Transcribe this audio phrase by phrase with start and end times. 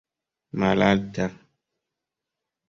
[0.59, 1.27] malalta